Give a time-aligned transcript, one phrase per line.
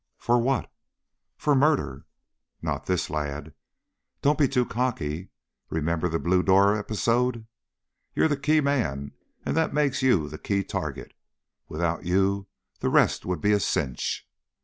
[0.17, 0.71] "For what?"
[1.37, 2.07] "For murder."
[2.59, 3.53] "Not this lad."
[4.23, 5.29] "Don't be too cocky.
[5.69, 7.45] Remember the Blue Door episode?
[8.15, 9.11] You're the key man...
[9.45, 11.13] and that makes you the key target.
[11.69, 12.47] Without you
[12.79, 14.27] the rest would be a cinch."